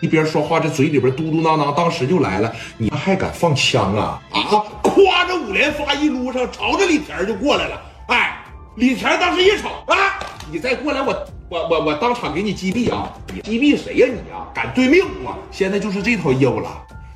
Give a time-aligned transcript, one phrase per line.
[0.00, 2.52] 一边说话，这嘴里边嘟嘟囔囔，当时就来了。
[2.76, 4.20] 你还敢放枪啊？
[4.30, 4.40] 啊！
[4.82, 7.80] 挎着五连发一撸上，朝着李田就过来了。
[8.08, 8.36] 哎，
[8.76, 10.18] 李田当时一瞅啊，
[10.50, 13.10] 你再过来，我我我我当场给你击毙啊！
[13.32, 14.48] 你击毙谁呀你啊？
[14.54, 15.36] 敢对命吗？
[15.50, 16.70] 现在就是这套业务了。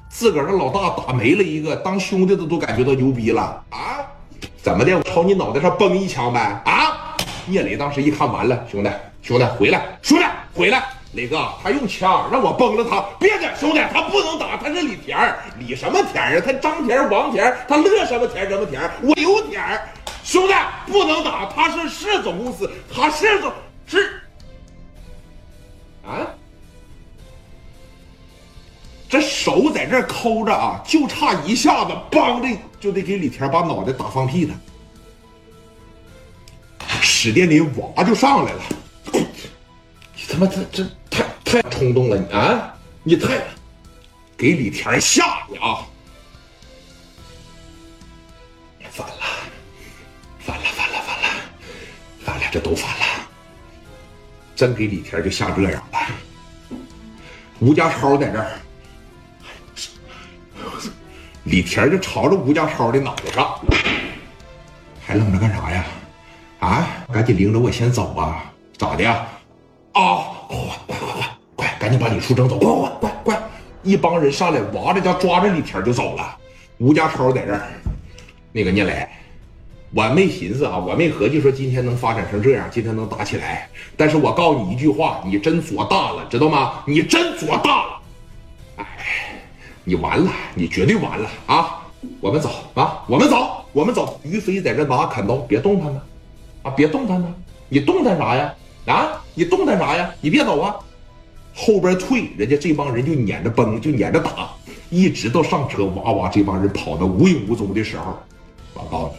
[0.09, 4.01] 自个儿的老大打没了一个，当兄弟的都感觉到牛逼了啊！
[4.63, 4.97] 怎么的？
[4.97, 6.41] 我朝你脑袋上崩一枪呗？
[6.65, 7.17] 啊！
[7.47, 8.91] 聂磊当时一看，完了，兄弟
[9.23, 10.25] 兄弟回来，兄弟
[10.55, 10.83] 回来。
[11.13, 15.19] 磊哥，他用枪让我崩了他，别的兄弟，他不能打，他是李田
[15.59, 16.41] 李什么田啊？
[16.45, 18.81] 他张田、王田，他乐什么田什么田？
[19.03, 19.61] 我刘田
[20.23, 20.55] 兄弟
[20.87, 23.53] 不能打，他是市总公司，他是总
[23.87, 24.23] 是
[26.07, 26.29] 啊，
[29.09, 34.55] 这手在这抠着啊，就差一下子，梆的就得给李田把脑袋打放屁了。
[37.03, 38.63] 史殿林哇就上来了，
[39.13, 40.87] 你他妈这这。
[41.81, 42.75] 冲动了你啊！
[43.03, 43.43] 你太
[44.37, 45.81] 给李田吓的啊！
[48.91, 49.15] 反了，
[50.41, 51.29] 反了，反了，反了，
[52.23, 53.05] 反了，这都反了！
[54.55, 55.99] 真给李田就吓这样了。
[57.61, 58.51] 吴家超在这儿，
[61.45, 63.59] 李田就朝着吴家超的脑袋上，
[65.01, 65.87] 还愣着干啥呀？
[66.59, 66.87] 啊！
[67.11, 68.53] 赶紧领着我先走啊！
[68.77, 69.09] 咋的？
[69.95, 70.30] 啊！
[71.91, 72.57] 赶紧把李叔整走！
[72.57, 73.43] 快快快快！
[73.83, 76.37] 一帮人上来，娃着家抓着李田就走了。
[76.79, 77.67] 吴家超在这儿，
[78.53, 79.09] 那个聂磊，
[79.93, 83.69] 我没寻思啊，我没合计说今天能发展成这样，今天能打起来。
[83.97, 86.75] 但是我告诉你一句话，你真做大了，知道吗？
[86.87, 88.01] 你真做大了！
[88.77, 88.87] 哎，
[89.83, 91.81] 你完了，你绝对完了啊！
[92.21, 94.21] 我们走啊，我们走，我们走。
[94.23, 96.01] 于飞在这拿砍刀，别动弹呢，
[96.63, 97.35] 啊，别动弹呢！
[97.69, 98.55] 你动弹啥呀？
[98.87, 100.09] 啊，你动弹啥呀？
[100.21, 100.77] 你别走啊！
[101.63, 104.51] 后边退，人家这帮人就撵着崩，就撵着打，
[104.89, 108.19] 一直到上车，哇哇，这帮人跑的无影无踪的时候，
[108.73, 109.15] 我告诉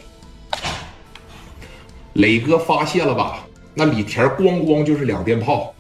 [2.15, 3.45] 你，磊哥发现了吧？
[3.75, 5.71] 那李田咣咣就是两鞭炮，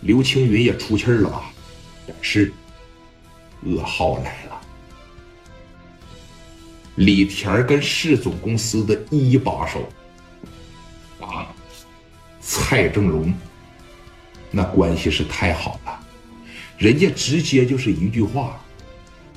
[0.00, 1.52] 刘青云也出气了吧？
[2.04, 2.52] 但是
[3.64, 4.60] 噩耗来了，
[6.96, 9.88] 李田跟市总公司的一把手
[11.20, 11.46] 啊，
[12.40, 13.32] 蔡正荣。
[14.50, 15.98] 那关系是太好了，
[16.76, 18.60] 人家直接就是一句话，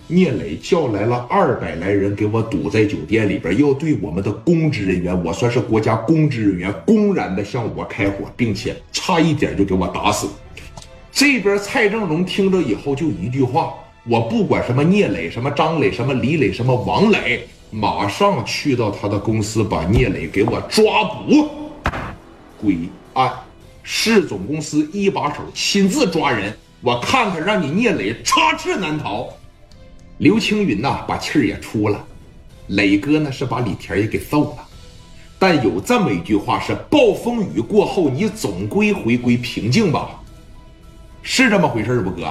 [0.07, 10.28] 聂磊叫来了二百来人给我堵在酒店里边，要对我们的公职人员，我算是国家公职人员，公然的向我开火，并且差一点就给我打死。
[11.12, 13.73] 这边蔡正荣听着以后就一句话，
[14.06, 21.47] 我不管什么聂磊、什么张磊、什么李磊、什么王磊，马上去到他的公司把聂磊给我抓捕
[22.59, 22.78] 归
[23.13, 23.31] 案。
[23.84, 29.28] 市总公司一把手亲自抓人，我看看让你聂磊插翅难逃。
[30.20, 32.02] 刘青云呐，把气儿也出了。
[32.68, 34.66] 磊哥呢是把李田也给揍了。
[35.38, 40.22] 但有这么一句话是：暴风雨过后，你总归回归平静吧？
[41.22, 42.26] 是这么回事不，哥？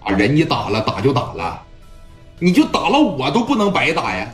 [0.00, 1.60] 啊，人你打了，打就打了，
[2.38, 4.32] 你就打了我都不能白打呀。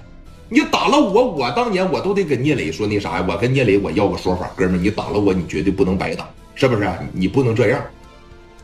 [0.49, 6.89] 你打了我，我当年我都得跟聂磊说那啥呀，我跟聂磊我要个说法，哥们，你打了我，你绝对不能白打，是不是？
[7.13, 7.83] 你不能这样，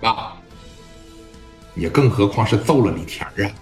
[0.03, 0.37] 啊！
[1.73, 3.53] 你更何况是揍了李田啊！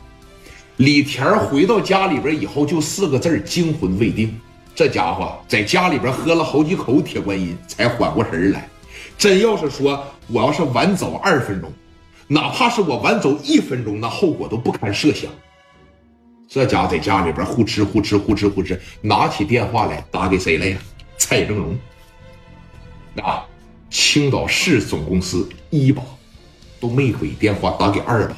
[0.78, 4.36] 李田回到家里边以后，就四个字惊魂未定。
[4.74, 8.68] 这家伙在家里边喝了好几口铁观音才缓过神来。
[9.16, 11.72] 真要是说我要是晚走二分钟，
[12.26, 15.30] 哪怕是我晚走一分钟，那后果都不堪设想。
[16.48, 20.78] 这家在家里边呼哧呼哧呼哧呼哧，拿起电话来打给谁了呀？
[21.18, 21.78] 蔡正荣。
[23.22, 23.44] 啊，
[23.90, 26.02] 青岛市总公司一把
[26.80, 28.36] 都没回电话，打给二把。